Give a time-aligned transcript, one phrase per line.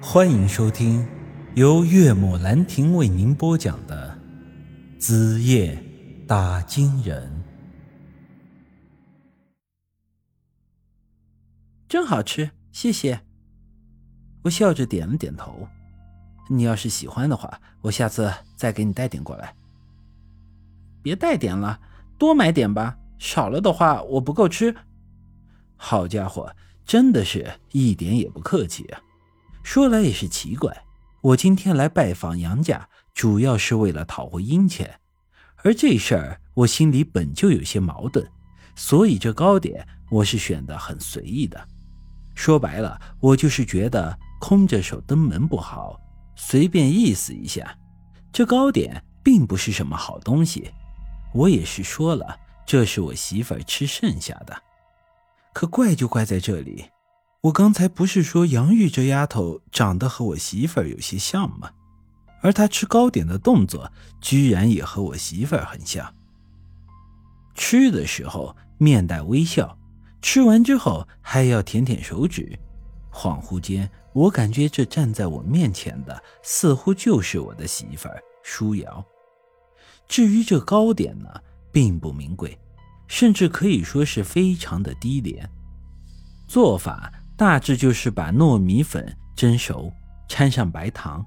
[0.00, 1.06] 欢迎收听
[1.54, 4.16] 由岳母兰亭为您播讲的
[5.00, 5.82] 《子夜
[6.28, 7.26] 打金人》。
[11.88, 13.22] 真好吃，谢谢。
[14.42, 15.66] 我笑着点了点头。
[16.50, 19.56] 你要是喜欢的话，我下次再给你带点过来。
[21.02, 21.80] 别带点了，
[22.18, 22.98] 多买点吧。
[23.18, 24.76] 少了的话，我不够吃。
[25.74, 26.54] 好家伙，
[26.84, 29.00] 真的是一点也不客气啊！
[29.66, 30.84] 说来也是奇怪，
[31.20, 35.00] 我今天来拜访杨家，主要是为了讨回阴钱，
[35.56, 38.24] 而这事儿我心里本就有些矛盾，
[38.76, 41.66] 所以这糕点我是选的很随意的。
[42.36, 46.00] 说白了，我就是觉得空着手登门不好，
[46.36, 47.76] 随便意思一下。
[48.32, 50.70] 这糕点并不是什么好东西，
[51.34, 52.38] 我也是说了。
[52.64, 54.56] 这是我媳妇儿吃剩下的，
[55.52, 56.84] 可怪就怪在这里。
[57.46, 61.70] 我刚才不是说杨玉这丫头长得和我媳妇儿有些像吗？
[62.42, 66.12] 而她吃糕点的动作居然也和我媳妇儿很像。
[67.54, 69.78] 吃的时候面带微笑，
[70.20, 72.58] 吃完之后还要舔舔手指。
[73.12, 79.04] 恍惚间，我感觉这站在我面前的似乎就是我的媳妇儿舒瑶。
[80.08, 81.28] 至于这糕点呢？
[81.70, 82.58] 并不名贵，
[83.06, 85.48] 甚至可以说是非常的低廉。
[86.48, 89.92] 做法大致就是把糯米粉蒸熟，
[90.26, 91.24] 掺上白糖，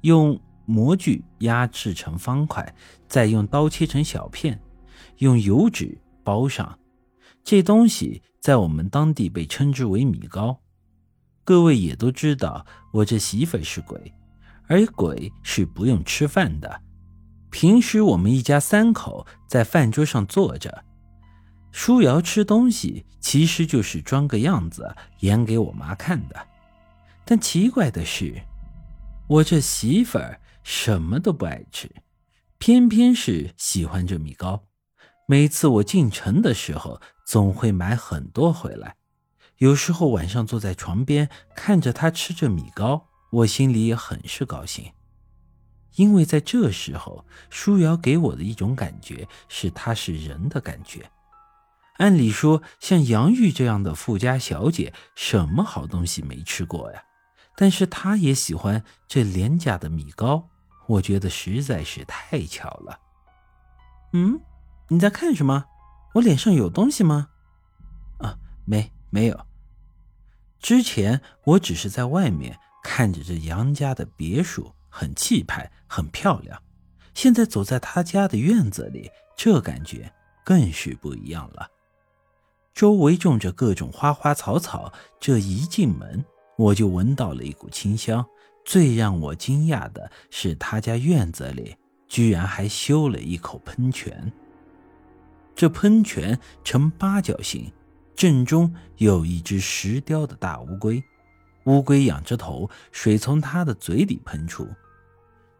[0.00, 2.74] 用模具压制成方块，
[3.06, 4.58] 再用刀切成小片，
[5.18, 6.78] 用油纸包上。
[7.44, 10.58] 这东西在我们当地被称之为米糕。
[11.44, 14.14] 各位也都知道，我这媳妇是鬼，
[14.66, 16.80] 而鬼是不用吃饭的。
[17.50, 20.84] 平时我们一家三口在饭桌上坐着，
[21.72, 26.48] 舒瑶吃东西其实就是装个样子演给我妈看的。
[27.24, 28.42] 但奇怪的是，
[29.28, 31.90] 我这媳妇儿什么都不爱吃，
[32.58, 34.64] 偏偏是喜欢这米糕。
[35.28, 38.96] 每次我进城的时候，总会买很多回来。
[39.58, 44.90] 有时候晚上坐在床边看着她吃着米糕，我心里也很是高兴。
[45.96, 51.08] 因为在这时候，舒瑶给我的一种感觉是她是人的感觉。
[52.00, 57.02] 按理说，像杨玉这样的富家小姐，什么好东西没吃过呀？
[57.56, 60.48] 但是她也喜欢这廉价的米糕，
[60.88, 62.98] 我觉得实在是太巧了。
[64.14, 64.40] 嗯，
[64.88, 65.66] 你在看什么？
[66.14, 67.28] 我脸上有东西吗？
[68.18, 68.34] 啊，
[68.64, 69.46] 没，没有。
[70.58, 74.74] 之前我只是在外面看着这杨家的别墅。
[74.92, 76.60] 很气派，很漂亮。
[77.14, 80.12] 现在走在他家的院子里，这感觉
[80.44, 81.70] 更是不一样了。
[82.74, 86.24] 周围种着各种花花草草，这一进门
[86.56, 88.24] 我就闻到了一股清香。
[88.64, 91.76] 最让我惊讶的是，他家院子里
[92.06, 94.32] 居然还修了一口喷泉。
[95.54, 97.70] 这喷泉呈八角形，
[98.14, 101.02] 正中有一只石雕的大乌龟。
[101.64, 104.66] 乌龟仰着头，水从它的嘴里喷出，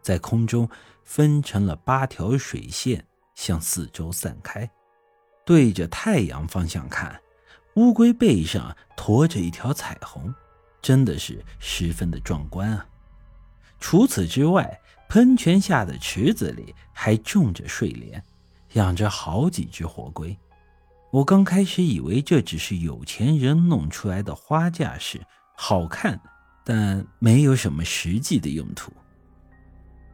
[0.01, 0.69] 在空中
[1.05, 3.05] 分成了八条水线，
[3.35, 4.71] 向四周散开。
[5.51, 7.21] 对着太阳方向看，
[7.75, 10.33] 乌龟背上驮着一条彩虹，
[10.81, 12.87] 真的是十分的壮观啊！
[13.81, 18.23] 除此之外，喷泉下的池子里还种着睡莲，
[18.75, 20.39] 养着好几只活龟。
[21.11, 25.21] 我刚开始以为这只是有钱人弄出来的花架势。
[25.57, 26.21] 好看，
[26.65, 28.93] 但没有什么实际的用途。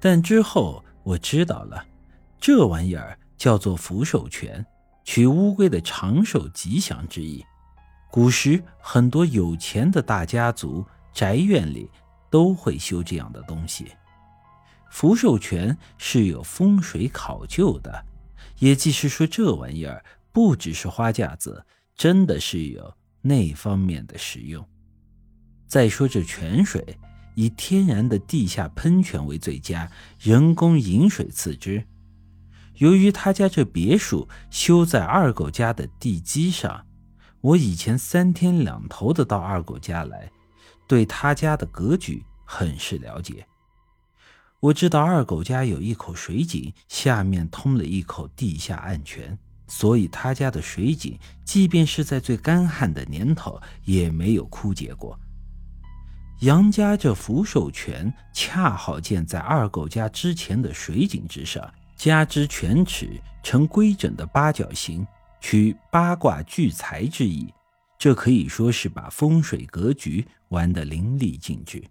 [0.00, 1.84] 但之后我知道了，
[2.40, 4.64] 这玩意儿叫做福寿泉，
[5.06, 7.42] 取乌龟的长寿吉祥之意。
[8.10, 10.84] 古时很多有钱的大家族
[11.14, 11.88] 宅院里
[12.28, 13.86] 都会修这样的东西。
[14.90, 18.04] 福寿泉是有风水考究的，
[18.58, 22.92] 也即是说，这玩意儿不只是花架子，真的是有
[23.22, 24.66] 那方面的实用。
[25.68, 26.98] 再说这泉水，
[27.34, 29.88] 以天然的地下喷泉为最佳，
[30.18, 31.86] 人工引水次之。
[32.76, 36.84] 由于他家这别墅修在二狗家的地基上，
[37.40, 40.30] 我以前三天两头的到二狗家来，
[40.86, 43.46] 对他家的格局很是了解。
[44.60, 55.18] 我知道二狗家有一口水井，下面通了一口地下暗泉，所以他家的水井，即便是在最干旱的年头，也没有枯竭过。
[56.40, 65.06] 杨家这福寿泉恰好建在二狗家之前的水井之上，加之犬齿呈规整的八角形，
[65.40, 67.52] 取八卦聚财之意，
[67.98, 71.82] 这可以说是把风水格局玩得淋漓尽致。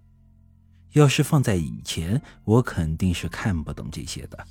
[0.94, 4.46] 要是放在以前，我肯定是看不懂这些的。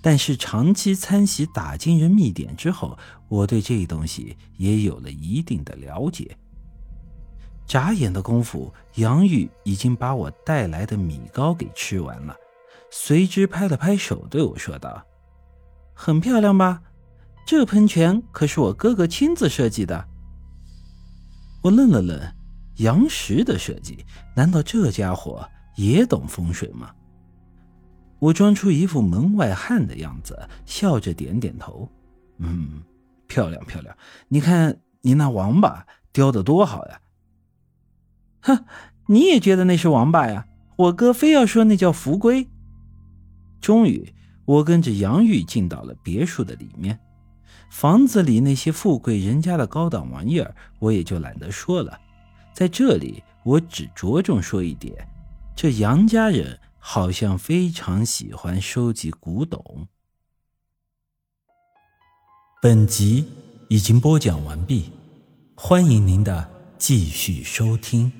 [0.00, 2.96] 但是长期参习打金人秘典之后，
[3.28, 6.36] 我对这东西也有了一定的了解。
[7.66, 12.34] 眨眼的功夫，杨玉已经把我带来的米糕给吃完了，
[12.90, 15.04] 随之拍了拍手，对我说道
[15.94, 16.82] ：“很漂亮吧？
[17.46, 20.06] 这喷泉可是我哥哥亲自设计的。”
[21.62, 22.20] 我愣了愣，
[22.76, 24.04] 杨石的设计，
[24.34, 26.90] 难道这家伙也懂风水吗？
[28.20, 31.88] 我装出一副门外汉的样子，笑着点点头
[32.38, 32.82] ：“嗯，
[33.26, 33.96] 漂亮漂亮，
[34.28, 37.00] 你看你那王八雕的多好呀！”
[38.42, 38.64] 哼，
[39.06, 40.46] 你也觉得那是王八呀？
[40.76, 42.48] 我哥非要说那叫福龟。
[43.60, 44.12] 终于，
[44.44, 46.98] 我跟着杨玉进到了别墅的里面。
[47.70, 52.00] 房子里那些富贵人家的高档玩意儿，我也就懒得说了。
[52.54, 55.06] 在这里，我只着重说一点：
[55.54, 59.86] 这杨家人好像非常喜欢收集古董。
[62.62, 63.26] 本集
[63.68, 64.90] 已经播讲完毕，
[65.54, 68.10] 欢迎您的继续收听。